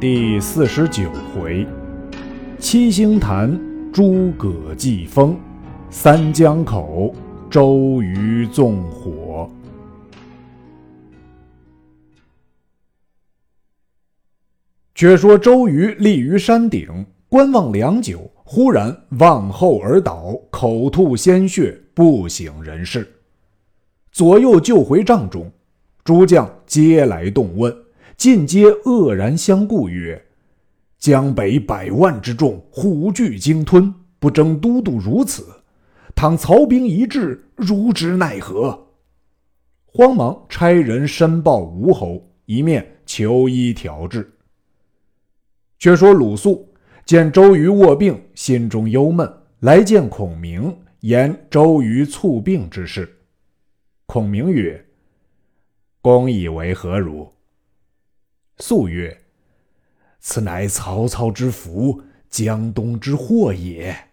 [0.00, 1.66] 第四十九回，
[2.58, 3.60] 七星坛
[3.92, 5.38] 诸葛祭风，
[5.90, 7.14] 三江口
[7.50, 9.46] 周瑜纵火。
[14.94, 23.06] 却说周瑜立于山顶，观望良久，忽然望后而倒，口吐鲜血，不省人事。
[24.10, 25.52] 左右救回帐中，
[26.02, 27.70] 诸将皆来动问。
[28.20, 30.22] 尽皆愕然相顾，曰
[31.00, 35.46] ：“江北百万之众，虎踞鲸吞，不争都督如此。
[36.14, 38.88] 倘曹兵一至，如之奈何？”
[39.88, 44.30] 慌忙差人申报吴侯，一面求医调治。
[45.78, 46.68] 却说鲁肃
[47.06, 49.26] 见周瑜卧病，心中忧闷，
[49.60, 53.10] 来见孔明，言周瑜猝病之事。
[54.04, 54.84] 孔明曰
[56.02, 57.26] ：“公以为何如？”
[58.60, 59.22] 肃曰
[60.20, 64.08] ：“此乃曹操之福，江东之祸也。”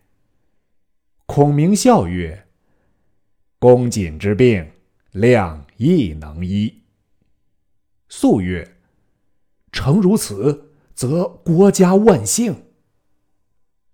[1.27, 2.47] 孔明笑曰
[3.59, 4.71] ：“公瑾之病，
[5.11, 6.81] 亮亦能医。”
[8.09, 8.77] 肃曰
[9.73, 12.63] ：“诚如此，则国家万幸。”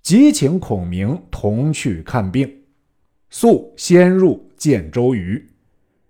[0.03, 2.63] 即请孔明同去看病。
[3.29, 5.49] 肃先入见周瑜，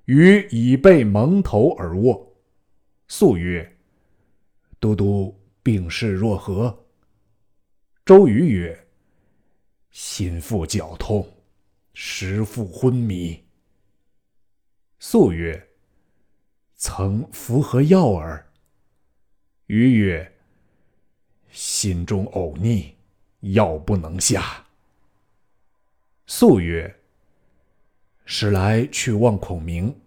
[0.05, 2.35] 瑜已被蒙头而卧。
[3.07, 3.72] 肃曰：
[4.83, 6.77] 都督病势若何？
[8.03, 8.87] 周瑜曰
[9.91, 11.25] ：“心腹绞痛，
[11.93, 13.41] 时腹昏迷。”
[14.99, 15.69] 肃曰
[16.75, 18.45] ：“曾服何药耳？”
[19.67, 20.33] 瑜曰
[21.49, 22.93] ：“心中呕逆，
[23.53, 24.65] 药不能下。”
[26.27, 26.93] 肃曰
[28.25, 29.97] ：“时来去望孔明，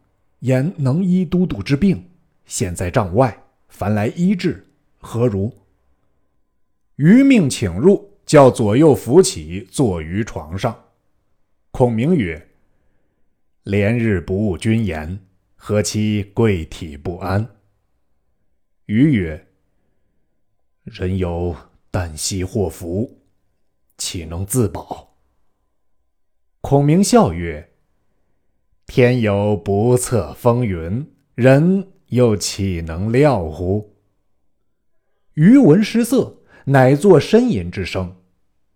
[0.41, 2.07] 言能医都督之病，
[2.45, 4.63] 现在帐外，凡来医治。”
[5.07, 5.55] 何如？
[6.97, 10.87] 余命请入，叫左右扶起，坐于床上。
[11.71, 12.49] 孔明曰
[13.63, 15.21] ：“连日不务军言，
[15.55, 17.49] 何其贵体不安？”
[18.87, 19.47] 余曰
[20.83, 21.55] ：“人有
[21.93, 23.21] 旦夕祸福，
[23.97, 25.15] 岂能自保？”
[26.61, 27.71] 孔明笑曰
[28.89, 33.93] ：“天有不测风云，人又岂能料乎？”
[35.37, 38.23] 余闻失色，乃作呻吟之声。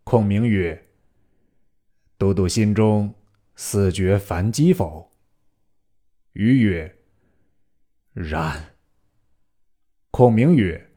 [0.04, 0.90] 孔明曰
[2.18, 3.14] ：“都督心中
[3.56, 5.10] 似觉烦饥否？”
[6.34, 6.98] 余曰
[8.12, 8.74] ：“然。”
[10.12, 10.90] 孔明曰：“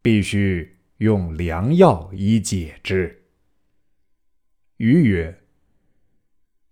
[0.00, 3.24] 必须用良药以解之。”
[4.78, 5.42] 余曰：“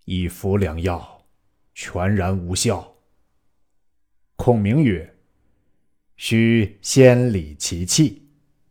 [0.06, 1.26] 以服良药，
[1.74, 2.94] 全然无效。”
[4.38, 5.11] 孔明曰：
[6.24, 8.28] 须先理其气，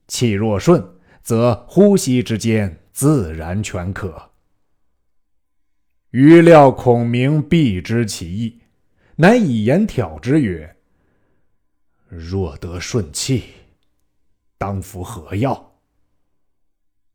[0.07, 0.81] 气若顺，
[1.21, 4.31] 则呼吸之间自然全可。
[6.11, 8.61] 余料孔明必知其意，
[9.17, 10.77] 乃以言挑之曰
[12.07, 13.43] ：“若得顺气，
[14.57, 15.81] 当服何药？”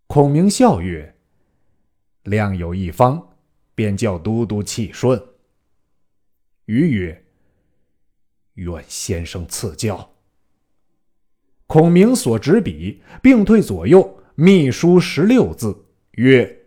[0.06, 1.16] 孔明笑曰
[2.24, 3.26] ：“量有一方，
[3.74, 5.18] 便叫都督气顺。”
[6.66, 7.24] 余曰
[8.52, 10.12] ：“愿先生赐教。”
[11.66, 15.76] 孔明所执笔，并退左右，密书十六字，
[16.12, 16.60] 曰：“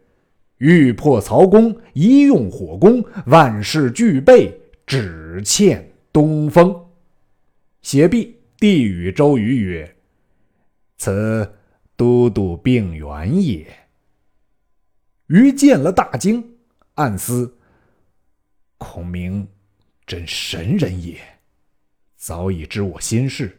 [0.60, 4.54] 欲破曹公，一用火攻，万事俱备，
[4.86, 6.76] 只欠东风。”
[7.82, 9.96] 写毕，递与周瑜曰
[10.98, 11.50] ：“此
[11.96, 13.66] 都督病源也。”
[15.28, 16.58] 瑜见了大惊，
[16.96, 17.58] 暗思
[18.78, 19.48] ：“孔明
[20.06, 21.18] 真神人也，
[22.18, 23.56] 早已知我心事。”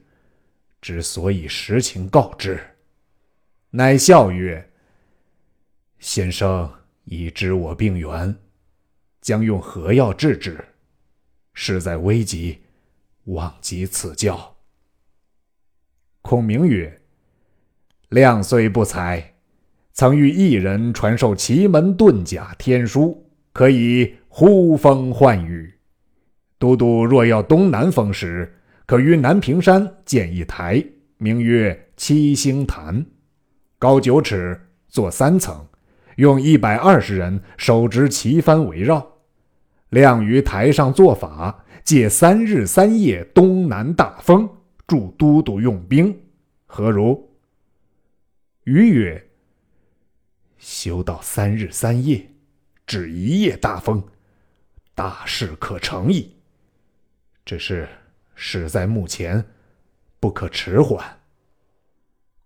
[0.81, 2.59] 之所以实情告知，
[3.71, 4.71] 乃笑曰
[6.01, 6.73] ：“先生
[7.05, 8.35] 已知我病源，
[9.21, 10.59] 将用何药治之？
[11.53, 12.61] 事在危急，
[13.25, 14.57] 望及赐教。”
[16.23, 17.03] 孔明曰
[18.09, 19.35] ：“亮虽不才，
[19.93, 25.79] 曾与一人传授奇门遁甲天书，可以呼风唤雨。
[26.59, 28.57] 都督若要东南风时。”
[28.91, 30.85] 可于南屏山建一台，
[31.17, 33.07] 名曰七星坛，
[33.79, 35.65] 高九尺，坐三层，
[36.17, 39.21] 用一百二十人手执旗幡围绕，
[39.91, 44.51] 亮于台上做法，借三日三夜东南大风，
[44.89, 46.23] 助都督用兵，
[46.67, 47.29] 何如？
[48.65, 49.25] 余曰：
[50.59, 52.29] 修到三日三夜，
[52.89, 54.03] 只一夜大风，
[54.97, 56.35] 大事可成矣。
[57.45, 57.89] 只是。
[58.43, 59.45] 事在目前，
[60.19, 61.05] 不可迟缓。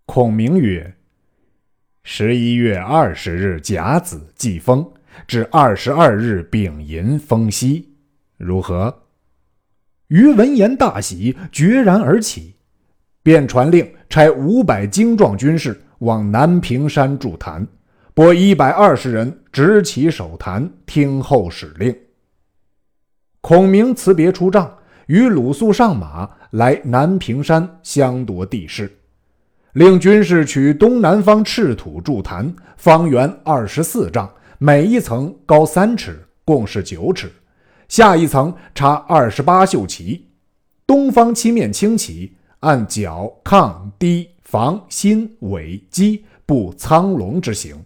[0.05, 0.93] 孔明曰
[2.03, 4.91] ：“十一月二十日甲子祭风，
[5.25, 7.95] 至二十二日丙寅风息，
[8.35, 9.03] 如何？”
[10.09, 12.55] 于闻言大喜，决然而起，
[13.23, 17.65] 便传令差五百精壮军士往南屏山筑坛，
[18.13, 21.97] 拨一百二十人执旗守坛，听候使令。
[23.39, 28.91] 孔明辞别出帐，与鲁肃上马来南屏山相夺地势，
[29.73, 37.31] 令军士取东南方赤土筑坛，方圆二十四丈，每一层高三尺，共是九尺。
[37.87, 40.25] 下一层插二十八绣旗，
[40.87, 47.77] 东方七面青旗按角、亢、低、房、心、尾、基布苍龙之形；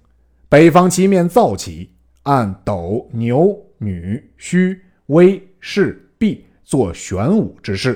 [0.48, 1.89] 北方七面皂旗
[2.24, 7.94] 按斗、牛、女、虚、微、士、毕做玄武之势；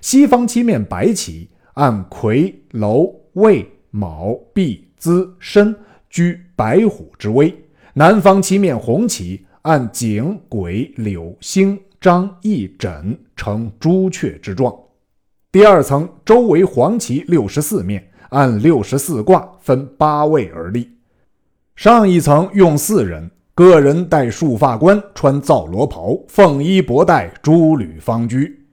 [0.00, 5.76] 西方七面白旗按魁、楼、未、卯、毕、资、申
[6.08, 7.52] 居白虎之威；
[7.92, 9.44] 南方七面红旗。
[9.66, 14.72] 按景、癸、柳、星、张、翼、轸呈朱雀之状。
[15.50, 20.88] 第二层周围黄旗六十四面，按六十四卦分八位而立。
[21.74, 28.66] 上一层用四人，个人戴束发冠，穿皂罗袍，凤衣帛带，珠履方居。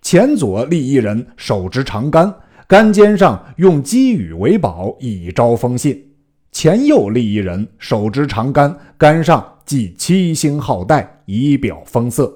[0.00, 2.34] 前左立一人，手执长杆，
[2.66, 6.02] 杆尖上用积羽为宝，以招风信。
[6.50, 9.46] 前右立一人，手执长杆，杆上。
[9.64, 12.26] 系七星号带，以表风色；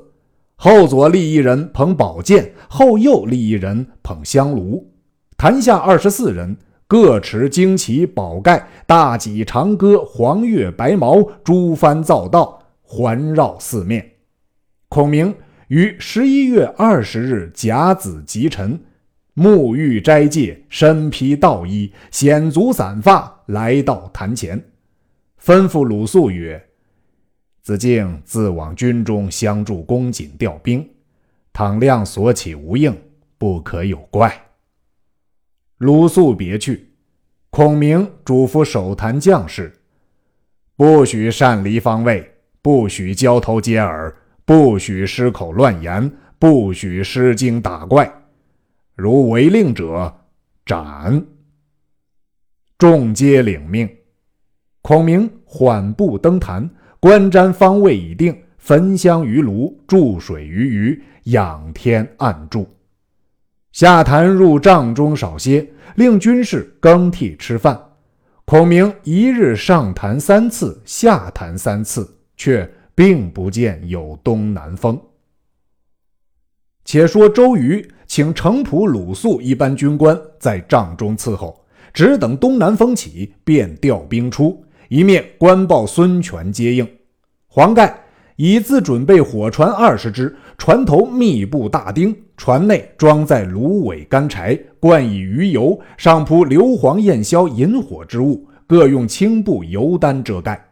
[0.54, 4.90] 后左立一人捧宝剑，后右立一人捧香炉。
[5.36, 6.56] 坛下二十四人，
[6.88, 14.12] 各持旌旗宝盖、大戟长戈、黄钺白矛、诸幡造道，环绕四面。
[14.88, 15.34] 孔明
[15.66, 18.80] 于十一月二十日甲子吉辰，
[19.34, 24.62] 沐浴斋戒，身披道衣，显足散发，来到坛前，
[25.42, 26.64] 吩咐鲁肃曰。
[27.62, 30.88] 子敬自往军中相助，公瑾调兵，
[31.52, 32.96] 倘亮所起无应，
[33.38, 34.45] 不可有怪。
[35.78, 36.88] 鲁肃别去，
[37.50, 39.72] 孔明嘱咐守坛将士：
[40.74, 42.32] 不许擅离方位，
[42.62, 48.10] 不许交头接耳，不许失口乱言，不许失惊打怪。
[48.94, 50.20] 如违令者，
[50.64, 51.26] 斩。
[52.78, 53.88] 众皆领命。
[54.80, 56.68] 孔明缓步登坛。
[56.98, 62.66] 观瞻方位已定，焚香于炉，注水于鱼，仰天暗祝。
[63.76, 67.78] 下坛入帐中少歇，令军士更替吃饭。
[68.46, 74.98] 孔明一日上坛三次，下坛三次，却并不见有东南风。
[76.86, 81.62] 且说周瑜请程普、鲁肃一班军官在帐中伺候，
[81.92, 86.88] 只等东南风起，便调兵出，一面官报孙权接应。
[87.46, 88.05] 黄盖
[88.36, 100.62] 已自准备火船二十只，船头密布大钉，船内装载芦苇干柴，灌以鱼油，上铺硫磺焰硝引火之物，各用青布油单遮盖。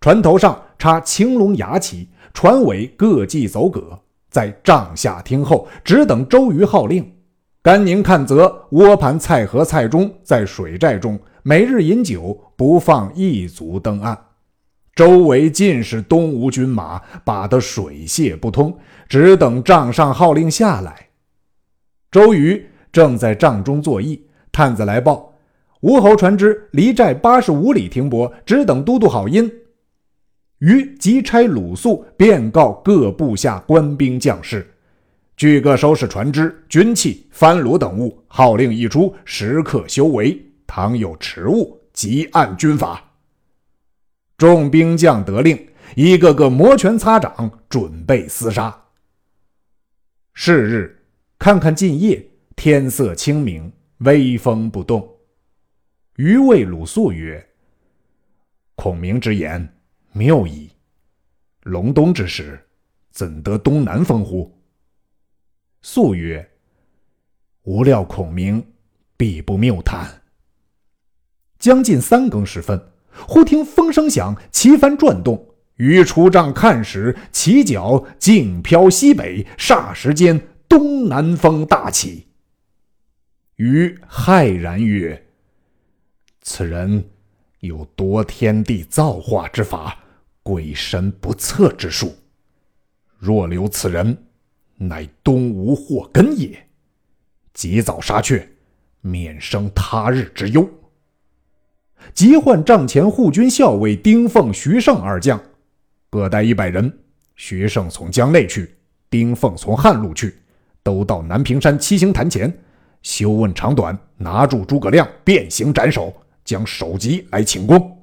[0.00, 3.98] 船头上插青龙牙旗，船尾各系走戈，
[4.30, 7.06] 在帐下听候，只等周瑜号令。
[7.62, 14.16] 甘宁看则窝盘蔡和蔡中在水寨中每日饮酒，不放一足登岸。
[14.94, 18.76] 周围尽是东吴军马，把得水泄不通，
[19.08, 21.08] 只等帐上号令下来。
[22.10, 25.32] 周瑜正在帐中坐议，探子来报：
[25.80, 29.50] 吴侯船只离寨八十五里停泊，只等都督好音。
[30.58, 34.68] 于即差鲁肃便告各部下官兵将士，
[35.36, 40.38] 俱各收拾船只、军器、帆橹等物，号令一出，时刻修为。
[40.66, 43.09] 倘有迟误，即按军法。
[44.40, 48.74] 众兵将得令，一个个摩拳擦掌，准备厮杀。
[50.32, 51.04] 是日，
[51.38, 55.06] 看看近夜，天色清明，微风不动。
[56.16, 57.46] 余谓鲁肃曰
[58.76, 59.76] ：“孔明之言
[60.12, 60.70] 谬矣。
[61.64, 62.58] 隆冬之时，
[63.10, 64.58] 怎得东南风乎？”
[65.82, 66.50] 肃曰
[67.64, 68.66] ：“无料孔明
[69.18, 70.08] 必不谬谈。”
[71.60, 72.82] 将近三更时分。
[73.26, 75.46] 忽听风声响，旗帆转动。
[75.76, 82.26] 于出帐看时，旗角径飘西北，霎时间东南风大起。
[83.56, 85.26] 于骇然曰
[86.42, 87.04] ：“此人
[87.60, 89.98] 有夺天地造化之法，
[90.42, 92.14] 鬼神不测之术。
[93.18, 94.26] 若留此人，
[94.76, 96.68] 乃东吴祸根也。
[97.52, 98.48] 及早杀却，
[99.00, 100.68] 免生他日之忧。”
[102.12, 105.40] 急唤帐前护军校尉丁奉、徐盛二将，
[106.10, 106.92] 各带一百人。
[107.36, 108.74] 徐盛从江内去，
[109.08, 110.36] 丁奉从汉路去，
[110.82, 112.52] 都到南屏山七星坛前，
[113.02, 116.12] 休问长短，拿住诸葛亮，变形斩首，
[116.44, 117.98] 将首级来请功。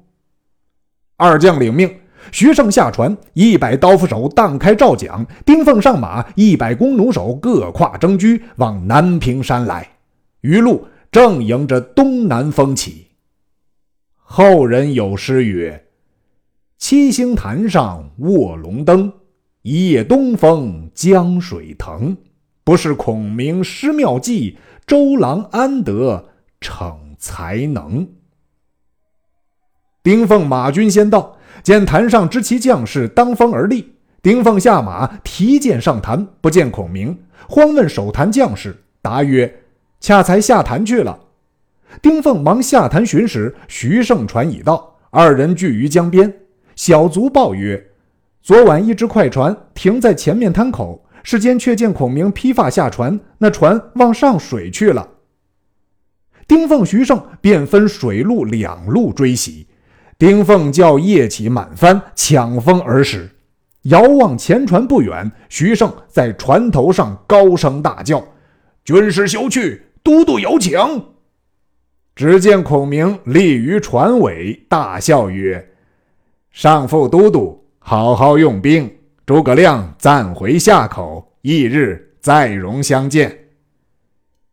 [1.16, 1.92] 二将领命，
[2.32, 9.88] 徐盛下船，一百刀斧手荡开赵桨，丁奉上马，一百弓弩手各跨征车，往南屏山来。
[10.42, 13.07] 余路正迎着东南风起。
[14.30, 15.86] 后人有诗曰
[16.76, 19.10] ：“七星坛上卧龙灯。”
[19.64, 22.14] 一夜东风江水腾，
[22.62, 26.28] 不是孔明施妙计，周郎安得
[26.60, 28.06] 逞才能？
[30.02, 33.94] 丁奉马军先到，见坛上知其将士当风而立。
[34.20, 37.18] 丁奉下马提剑上坛，不见孔明，
[37.48, 39.62] 慌问守坛将士，答曰
[40.00, 41.18] ：“恰才下坛去了。”
[42.00, 46.32] 丁奉忙下坛寻时，徐盛船已到，二人聚于江边。
[46.76, 47.84] 小卒报曰。
[48.40, 55.06] 昨晚一只快船停在前面滩口，世间却见孔明披发下船，那船往上水去了。
[56.46, 59.66] 丁奉、徐盛便分水陆两路追袭。
[60.18, 63.28] 丁奉叫夜起满帆，抢风而驶。
[63.82, 68.24] 遥望前船不远，徐盛在船头上高声大叫
[68.84, 70.78] ：“军师休去，都督有请。”
[72.18, 75.64] 只见孔明立于船尾，大笑曰
[76.50, 78.92] ：“上父都督。”好好用兵，
[79.24, 83.38] 诸葛亮暂回下口，翌日再容相见。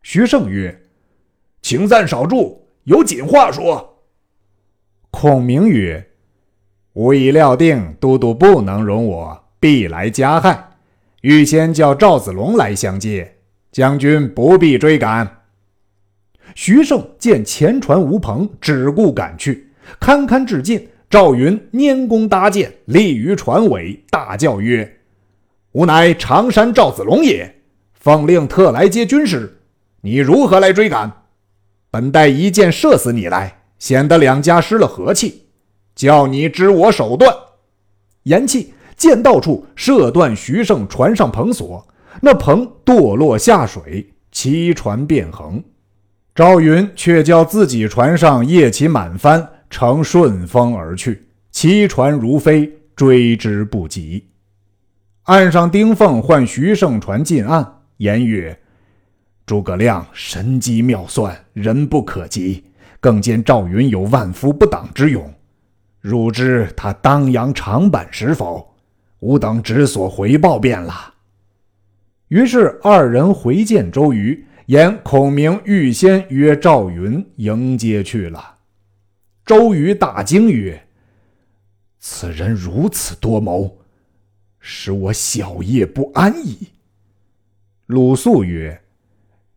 [0.03, 0.79] 徐盛曰
[1.63, 4.03] ：“请暂少住，有紧话说。”
[5.09, 6.07] 孔明曰
[6.93, 10.69] ：“吾已料定都督不能容我，必来加害，
[11.21, 13.37] 预先叫赵子龙来相接，
[13.71, 15.27] 将军不必追赶。”
[16.55, 19.69] 徐盛见前船无篷，只顾赶去，
[19.99, 20.87] 堪堪至近。
[21.07, 24.97] 赵云拈弓搭箭，立于船尾，大叫曰
[25.73, 27.55] ：“吾乃常山赵子龙也，
[27.93, 29.61] 奉令特来接军师。
[30.01, 31.11] 你如何来追赶？
[31.91, 35.43] 本待一箭射死你来，显得两家失了和气。
[35.93, 37.33] 叫你知我手段。”
[38.23, 41.87] 言讫，箭到处射断徐盛船上篷索，
[42.21, 45.63] 那篷堕落下水，其船变横。
[46.35, 49.49] 赵云却叫自己船上夜起满帆。
[49.67, 54.23] 乘顺风而去，其船如飞，追之不及。
[55.23, 58.57] 岸上，丁奉唤徐盛船进岸，言曰
[59.45, 62.63] ：“诸葛亮神机妙算，人不可及。
[62.99, 65.33] 更见赵云有万夫不挡之勇，
[65.99, 68.75] 汝知他当阳长坂时否？
[69.19, 71.13] 吾等只所回报便了。”
[72.29, 78.57] 于是二人回见周瑜，言孔明预先约赵云迎接去了。
[79.45, 80.87] 周瑜大惊曰
[81.99, 83.77] ：“此人如此多谋，
[84.59, 86.69] 使我小夜不安矣。”
[87.85, 88.81] 鲁肃曰：“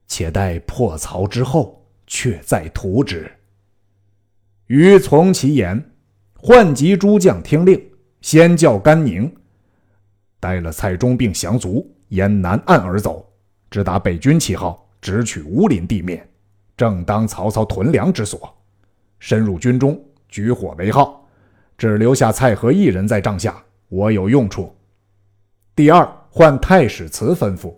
[0.07, 3.31] 且待破曹之后，却再图之。”
[4.69, 5.91] 瑜从其言，
[6.35, 7.83] 唤集诸将听令，
[8.21, 9.35] 先叫甘宁，
[10.39, 13.33] 带了蔡中并降卒，沿南岸而走，
[13.71, 16.29] 直达北军旗号，直取乌林地面，
[16.77, 18.55] 正当曹操屯粮之所。
[19.21, 21.27] 深入军中，举火为号，
[21.77, 24.75] 只留下蔡和一人在帐下，我有用处。
[25.75, 27.75] 第二，换太史慈吩咐，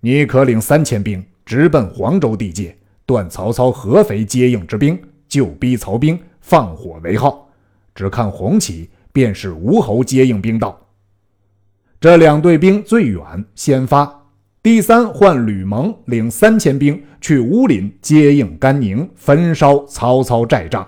[0.00, 2.76] 你可领三千兵直奔黄州地界，
[3.06, 7.48] 断曹操合肥接应之兵，就逼曹兵放火为号，
[7.94, 10.80] 只看红旗，便是吴侯接应兵到。
[12.00, 14.19] 这两队兵最远，先发。
[14.62, 20.86] 第三，换吕蒙领三千兵去乌林接应甘宁，焚烧曹操寨帐。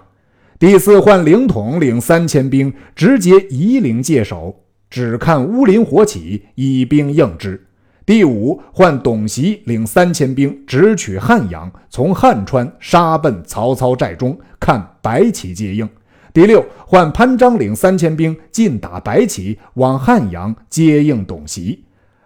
[0.58, 4.54] 第四，换凌统领三千兵直接夷陵界守，
[4.90, 7.66] 只看乌林火起，以兵应之。
[8.04, 15.88] 第五，换董袭领三千兵直取汉阳，从汉川杀奔曹操寨中，看白起接应。
[16.34, 21.84] 第六，换潘璋领三千兵进打白起，往汉阳接应董袭。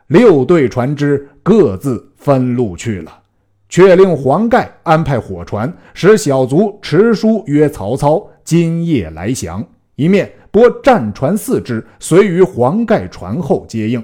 [0.09, 3.21] 六队船只各自分路去了，
[3.69, 9.65] 却令黄盖安排火船，使小卒持书约曹操今夜来降。
[9.95, 14.03] 一面拨战船四只，随于黄盖船后接应。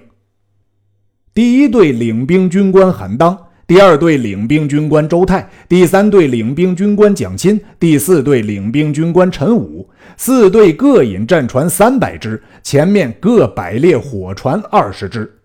[1.34, 15.40] 第一队领兵军官韩当，第二队领兵军官周泰，第三队领兵军官蒋钦，第四队领兵军官陈武，四队各引战船三百只，前面各摆列火船二十只。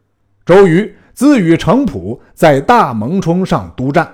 [0.46, 4.08] 周瑜自与程普在大蒙冲上督战，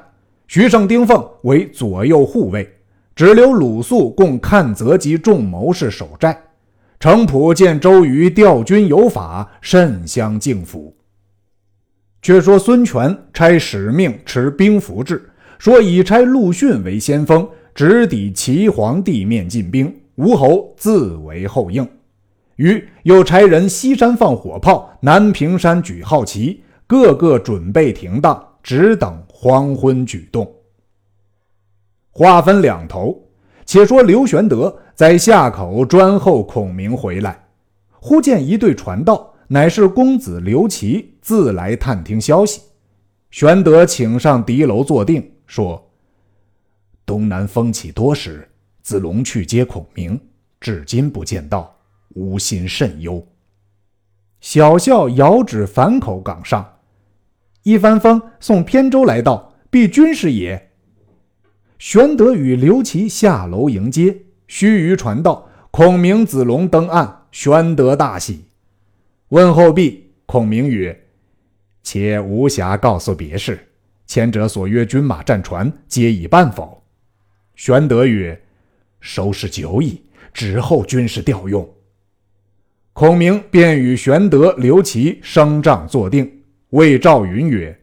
[0.47, 2.77] 徐盛、丁奉为左右护卫。
[3.13, 6.41] 只留鲁肃共看泽及众谋士守寨。
[7.01, 10.95] 程普见周瑜调军有法，甚相敬服。
[12.21, 15.29] 却说孙权差使命持兵符制，
[15.59, 17.45] 说已差陆逊为先锋，
[17.75, 21.85] 直抵齐皇地面进兵，吴侯自为后应。
[22.55, 30.51] 于又差人西山放火炮，南屏山举号旗，个个准备停当，只等黄昏举动。
[32.11, 33.27] 话分两头，
[33.65, 37.47] 且说刘玄德在夏口专候孔明回来，
[37.99, 39.31] 忽见一队传道。
[39.49, 42.61] 乃是公子刘琦自来探听消息，
[43.29, 45.91] 玄德请上敌楼坐定，说
[47.05, 48.49] ：“东南风起多时，
[48.81, 50.19] 子龙去接孔明，
[50.59, 51.75] 至今不见到，
[52.15, 53.23] 吾心甚忧。”
[54.39, 56.72] 小校遥指樊口岗上，
[57.63, 60.71] 一帆风送扁舟来到，必军师也。
[61.79, 64.15] 玄德与刘琦下楼迎接，
[64.47, 68.45] 须臾传道：“孔明、子龙登岸。”玄德大喜。
[69.29, 71.05] 问候毕，孔明曰
[71.81, 73.59] ：“且无暇告诉别事，
[74.05, 76.83] 前者所约军马战船，皆已办否？”
[77.55, 78.39] 玄德曰
[78.99, 80.01] ：“收拾久矣，
[80.33, 81.67] 只候军师调用。”
[82.93, 86.42] 孔明便与玄德、刘琦升帐坐定，
[86.73, 87.75] 谓赵云曰：“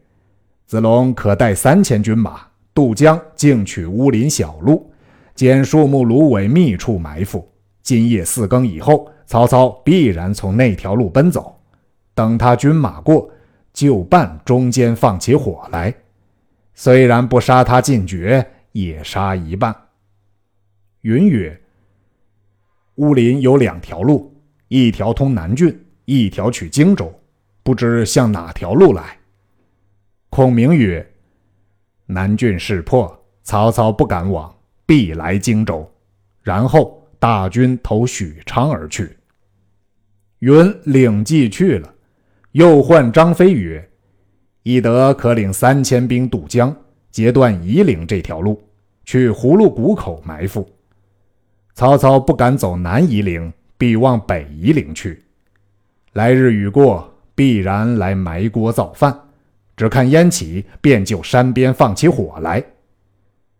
[0.67, 2.41] 子龙可带三千军马
[2.73, 4.91] 渡江，径取乌林小路，
[5.33, 7.49] 捡树木芦苇密处埋伏。
[7.81, 11.57] 今夜四更以后。”曹操必然从那条路奔走，
[12.13, 13.31] 等他军马过，
[13.71, 15.93] 就伴中间放起火来。
[16.73, 19.73] 虽然不杀他尽绝，也杀一半。
[21.03, 21.57] 云曰
[22.95, 24.35] ：“乌林有两条路，
[24.67, 27.09] 一条通南郡，一条取荆州，
[27.63, 29.17] 不知向哪条路来？”
[30.29, 31.05] 孔明曰
[32.07, 34.53] ：“南郡势破，曹操不敢往，
[34.85, 35.89] 必来荆州，
[36.41, 39.17] 然后大军投许昌而去。”
[40.39, 41.93] 云领计去了，
[42.53, 43.89] 又唤张飞曰
[44.63, 46.75] ：“翼德可领三千兵渡江，
[47.11, 48.61] 截断夷陵这条路，
[49.05, 50.67] 去葫芦谷口埋伏。
[51.73, 55.23] 曹操不敢走南夷陵，必往北夷陵去。
[56.13, 57.10] 来日雨过，
[57.41, 59.19] 必然来埋锅造饭。
[59.75, 62.63] 只看烟起，便就山边放起火来。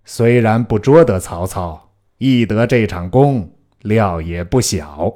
[0.05, 1.89] 虽然不捉得曹操，
[2.19, 5.11] 亦得这场功料也不小。”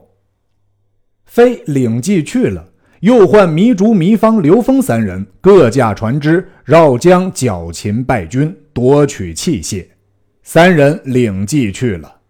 [1.25, 2.67] 飞领计去了，
[3.01, 9.85] 又唤糜竺、糜芳、刘封三人各驾船只绕江剿秦败军，夺取器械。
[10.41, 12.21] 三人领计去了。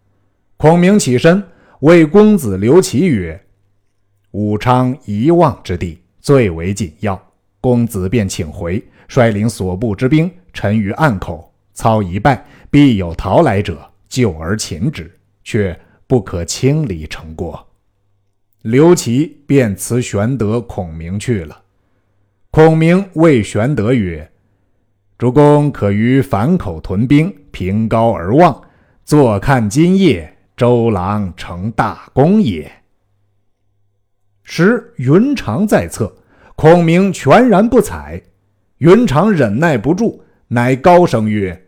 [0.58, 1.42] 孔明起身
[1.80, 3.42] 谓公子刘琦曰
[4.32, 7.22] ：“武昌一望之地最为紧要，
[7.62, 11.54] 公子便请回，率领所部之兵沉于岸口。
[11.76, 17.64] 操一败，必有逃来者救而擒之，却不可轻离成果。”
[18.64, 21.62] 刘琦便辞玄德、孔明去了。
[22.50, 24.28] 孔明谓玄德曰
[25.20, 28.60] ：“主公可于樊口屯兵，凭高而望，
[29.04, 32.72] 坐看今夜周郎成大功也。”
[34.46, 36.16] 时云长在侧，
[36.56, 38.22] 孔明全然不睬。
[38.78, 41.66] 云长忍耐不住，乃高声曰：“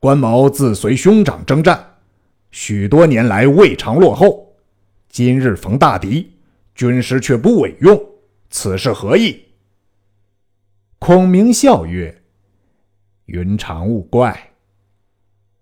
[0.00, 1.98] 关某自随兄长征战，
[2.50, 4.54] 许多年来未尝落后。”
[5.08, 6.32] 今日逢大敌，
[6.74, 8.02] 军师却不委用，
[8.50, 9.40] 此事何意？
[10.98, 12.22] 孔明笑曰
[13.26, 14.52] ：“云长勿怪，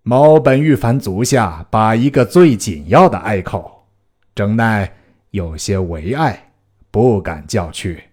[0.01, 3.87] 某本欲烦足下把一个最紧要的隘口，
[4.33, 4.91] 正奈
[5.31, 6.53] 有些为爱，
[6.89, 8.03] 不敢叫去。”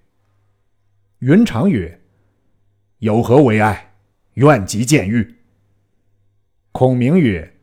[1.20, 2.00] 云长曰
[2.98, 3.92] ：“有何为爱？
[4.34, 5.34] 愿即见谕。”
[6.72, 7.54] 孔明曰：“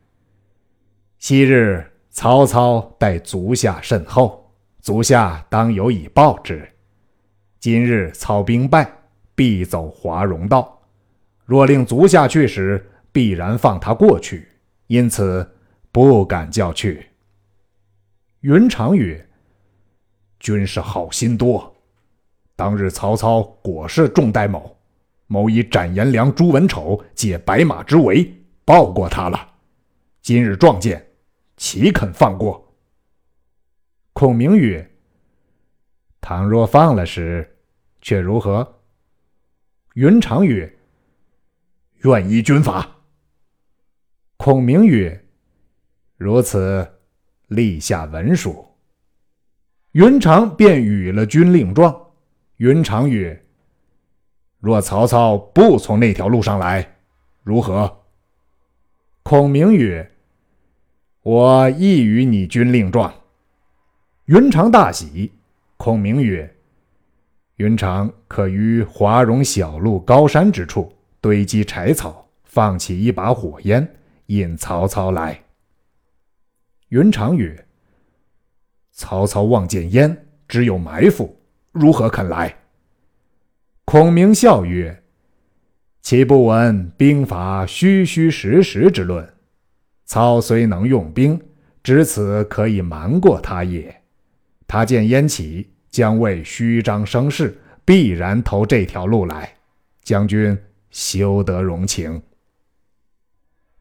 [1.18, 1.84] 昔日。”
[2.16, 6.66] 曹操待足下甚厚，足下当有以报之。
[7.60, 8.90] 今日操兵败，
[9.34, 10.80] 必走华容道。
[11.44, 14.48] 若令足下去时，必然放他过去，
[14.86, 15.46] 因此
[15.92, 17.06] 不敢叫去。
[18.40, 19.22] 云长曰
[20.46, 21.74] ：“军师好心多。
[22.54, 24.78] 当日曹操果是重待某，
[25.26, 28.32] 某以斩颜良、诛文丑，解白马之围，
[28.64, 29.54] 报过他了。
[30.22, 31.04] 今日撞见。”
[31.56, 32.72] 岂肯放过？
[34.12, 34.88] 孔明曰
[36.20, 37.56] ：“倘若放了时，
[38.00, 38.80] 却如何？”
[39.94, 40.78] 云长曰
[42.04, 42.98] ：“愿依军法。”
[44.36, 45.26] 孔明曰
[46.16, 46.86] ：“如此，
[47.48, 48.64] 立下文书。”
[49.96, 51.98] 云长便与了军令状。
[52.58, 53.42] 云长曰
[54.60, 56.96] ：“若曹操不从那条路上来，
[57.42, 58.00] 如何？”
[59.24, 60.12] 孔明曰
[61.24, 63.10] ：“我亦与你军令状。”
[64.26, 65.32] 云长大喜。
[65.78, 66.54] 孔明曰
[67.56, 75.40] ：“云长可于华容小路高山之处堆积柴草，放起一把火焰，引曹操来。”
[76.90, 77.64] 云长曰
[78.96, 81.38] ：“曹操望见烟，只有埋伏，
[81.70, 82.56] 如何肯来？”
[83.84, 85.04] 孔明笑曰
[86.02, 89.34] ：“岂不闻兵法虚虚实实之论？
[90.06, 91.40] 操虽能用兵，
[91.82, 94.02] 只此可以瞒过他也。
[94.66, 99.52] 他见烟起，将为虚张声势，必然投这条路来。
[100.02, 100.56] 将军
[100.90, 102.20] 休得容情。”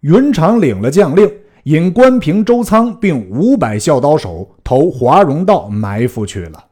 [0.01, 1.28] 云长领了将令，
[1.65, 6.69] 引关平、周仓并五百校刀手投华容道埋伏去了。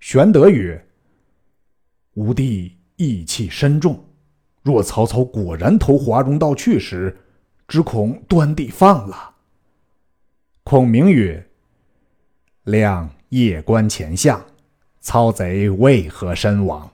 [0.00, 0.84] 玄德曰：
[2.14, 4.04] 吾弟义气深重，
[4.64, 7.16] 若曹操果然投华容道去时，
[7.68, 9.36] 只恐端地放了。
[10.64, 11.48] 孔明曰
[12.64, 14.44] ：“亮夜观前相，
[15.00, 16.90] 操贼为何身亡？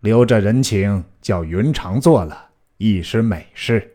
[0.00, 3.90] 留着人情，叫云长做了，亦是美事。”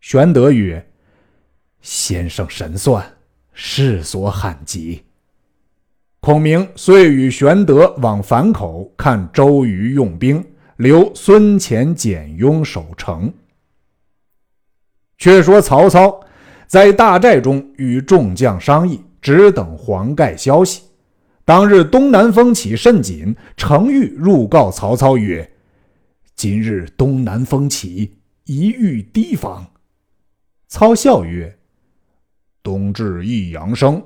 [0.00, 0.86] 玄德曰
[1.84, 3.04] ：“先生神算，
[3.52, 5.02] 世所罕及。”
[6.20, 10.42] 孔明遂与玄德往樊口看周瑜用兵，
[10.78, 13.30] 留孙乾、简雍守城。
[15.18, 16.18] 却说曹操
[16.66, 20.84] 在大寨中与众将商议，只等黄盖消息。
[21.44, 25.52] 当日东南风起甚紧，程昱入告曹操曰
[26.34, 28.16] ：“今日东南风起，
[28.46, 29.66] 宜欲提防。”
[30.68, 31.58] 操笑曰
[32.64, 34.02] ：“冬至一阳生。”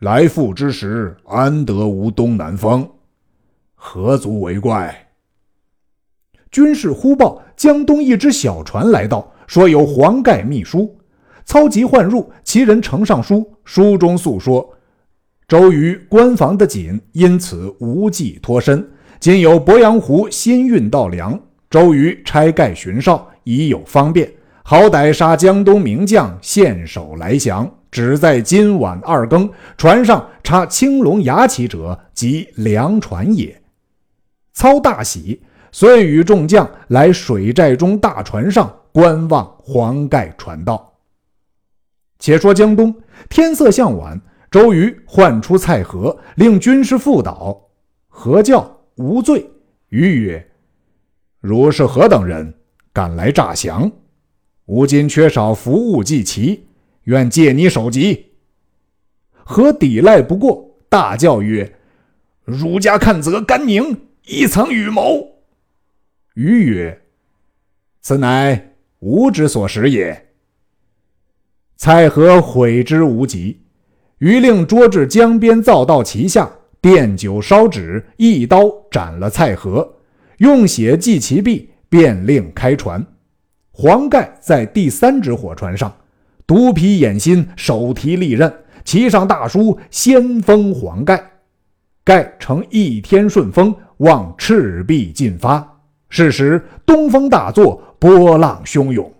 [0.00, 2.88] 来复之时，安得无东南风？
[3.74, 5.08] 何足为怪？
[6.50, 10.96] 军士忽报江东一只小船来到，说有黄盖密书。
[11.44, 14.72] 操急唤入，其人呈上书，书中诉说：
[15.48, 18.88] 周瑜关防的紧，因此无计脱身。
[19.18, 24.32] 今有鄱阳湖新运到粮，周瑜拆盖巡哨，已有方便，
[24.62, 27.68] 好歹杀江东名将，献首来降。
[27.90, 33.62] 只在今晚二更，船上插青龙牙旗者，即粮船也。
[34.52, 40.92] 操大喜，遂与众将来水寨中大船上观望黄盖传道。
[42.18, 42.94] 且说江东
[43.30, 44.20] 天色向晚，
[44.50, 47.68] 周瑜唤出蔡和，令军师复导。
[48.08, 49.48] 何教无罪？
[49.90, 50.50] 瑜曰
[51.40, 52.52] ：“如是何等人，
[52.92, 53.90] 敢来诈降？
[54.66, 56.66] 吾今缺少服务祭旗。”
[57.08, 58.26] 愿借你首级。
[59.32, 61.74] 何抵赖不过，大叫曰
[62.44, 65.26] ：“儒家看则甘宁，亦曾与谋。”
[66.36, 67.00] 瑜曰
[68.02, 70.26] ：“此乃吾之所识也。”
[71.76, 73.62] 蔡和悔之无及，
[74.18, 76.50] 于令捉至江边造道旗下，
[76.82, 79.96] 奠酒烧纸，一刀斩了蔡和，
[80.38, 83.02] 用血祭其壁，便令开船。
[83.70, 85.90] 黄盖在第三只火船上。
[86.48, 88.50] 独披眼心，手提利刃，
[88.82, 91.22] 骑上大书“先锋黄盖”。
[92.02, 95.78] 盖乘一天顺风，望赤壁进发。
[96.08, 99.12] 是时东风大作，波浪汹涌。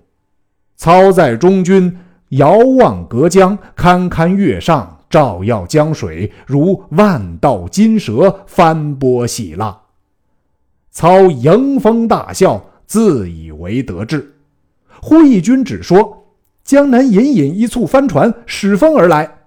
[0.77, 1.95] 操在中军，
[2.31, 9.79] 遥望隔江，堪堪月上，照耀江水，如万道金蛇翻波细浪。
[10.91, 14.35] 操迎风大笑，自以为得志。
[15.03, 16.15] 忽一军只说。
[16.69, 19.39] 江南隐隐一簇帆船驶风而来，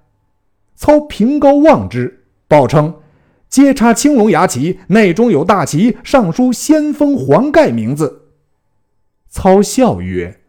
[0.73, 2.99] 操凭高望之，报称
[3.47, 8.29] 皆插青龙牙旗，内中有大旗，上书“先锋黄盖”名字。
[9.29, 10.41] 操笑曰：“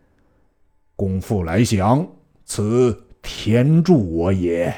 [0.96, 2.08] 公复来降，
[2.46, 4.74] 此天助我也。”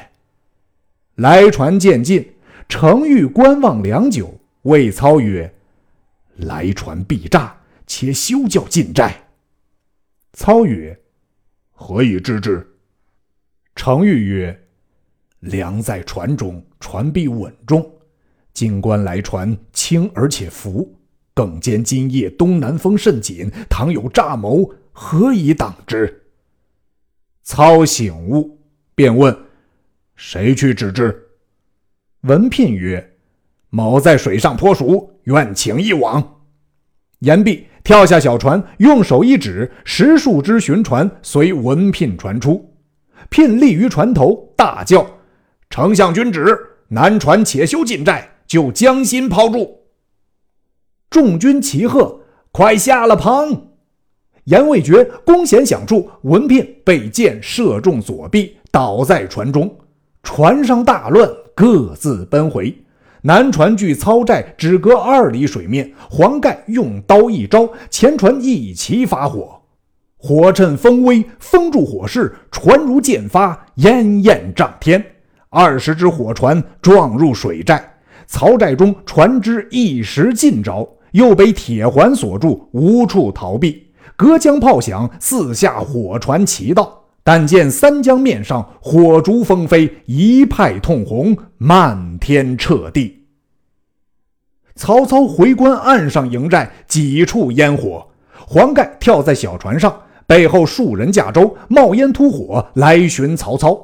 [1.15, 2.33] 来船渐近，
[2.67, 5.55] 程昱观望良久，谓操曰
[6.35, 7.55] ：“来船必诈，
[7.87, 9.27] 且休教进寨。”
[10.35, 10.99] 操曰：
[11.77, 12.65] 何以知之？
[13.75, 14.67] 程昱曰
[15.41, 17.85] ：“粮在船中，船必稳重。
[18.53, 20.97] 今官来船轻而且浮，
[21.33, 26.23] 更兼今夜东南风甚紧，倘有诈谋，何以挡之？”
[27.43, 28.57] 操醒悟，
[28.95, 29.37] 便问
[30.15, 31.27] ：“谁去指之？”
[32.23, 33.17] 文聘曰
[33.69, 36.41] ：“某在水上颇熟，愿请一往。”
[37.19, 37.67] 言毕。
[37.85, 42.73] 跳下小船，用手一指，十数只巡船随文聘传出。
[43.29, 45.05] 聘立于船头，大叫
[45.69, 49.81] ：“丞相君旨，南船且休进寨，就将心抛住。”
[51.11, 52.21] 众军齐喝
[52.51, 53.67] ：“快下了棚！”
[54.45, 59.71] 言未绝，弓弦响处，文聘被箭射中左臂，倒在船中。
[60.23, 62.75] 船上大乱，各自奔回。
[63.25, 69.59] 南船距操寨只隔二里水面，黄盖用刀一招，前船一齐发火。
[70.15, 75.03] 火趁风威，封住火势，船如箭发，烟焰涨天。
[75.49, 77.93] 二十只火船撞入水寨，
[78.27, 83.87] 曹寨中船只一时尽着，又被铁环锁住，无处逃避。
[84.15, 87.04] 隔江炮响，四下火船齐到。
[87.27, 93.25] 但见三江面上火烛纷飞，一派通红，漫天彻地。
[94.75, 98.05] 曹操回观岸上营寨，几处烟火。
[98.47, 103.75] 黄盖跳在小船上，背后数人驾舟，冒烟突火来寻曹操。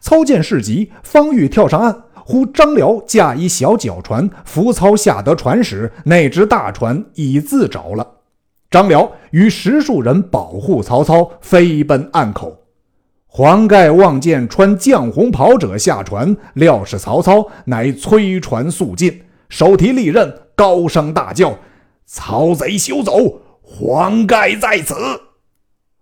[0.00, 8.14] 操见事急，方欲跳上岸，忽张辽驾一小脚船扶操下得船时，那只大船已自着了。
[8.70, 12.56] 张辽与十数人保护曹操，飞奔岸口。
[13.30, 21.56] 黄盖望见穿绛红袍者下船，料是曹操，乃催船速进，手提利刃，高声大叫
[22.06, 23.40] ：“曹贼休走！
[23.60, 24.94] 黄盖在此！”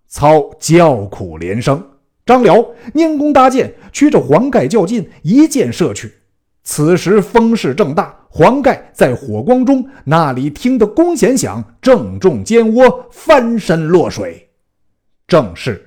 [0.07, 1.85] 操叫苦连声。
[2.25, 6.13] 张辽拈弓搭箭，驱着黄盖较劲，一箭射去。
[6.63, 14.49] 此时风势正大，黄盖在火光中，那里听得弓弦响，正中肩窝，翻身落水。
[15.27, 15.85] 正是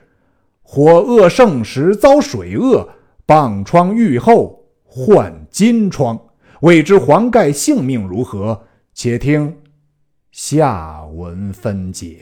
[0.73, 2.89] 火恶盛时遭水恶，
[3.27, 6.17] 傍疮愈后患金疮。
[6.61, 8.63] 未知黄盖性命如何？
[8.95, 9.57] 且听
[10.31, 12.19] 下文分解。